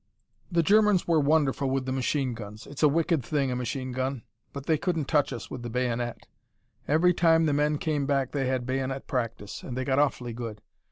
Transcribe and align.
"The 0.51 0.63
Germans 0.63 1.07
were 1.07 1.19
wonderful 1.19 1.69
with 1.69 1.85
the 1.85 1.91
machine 1.91 2.33
guns 2.33 2.65
it's 2.65 2.81
a 2.81 2.89
wicked 2.89 3.23
thing, 3.23 3.51
a 3.51 3.55
machine 3.55 3.91
gun. 3.91 4.23
But 4.51 4.65
they 4.65 4.75
couldn't 4.79 5.07
touch 5.07 5.31
us 5.31 5.51
with 5.51 5.61
the 5.61 5.69
bayonet. 5.69 6.25
Every 6.87 7.13
time 7.13 7.45
the 7.45 7.53
men 7.53 7.77
came 7.77 8.07
back 8.07 8.31
they 8.31 8.47
had 8.47 8.65
bayonet 8.65 9.05
practice, 9.05 9.61
and 9.61 9.77
they 9.77 9.85
got 9.85 9.99
awfully 9.99 10.33
good. 10.33 10.63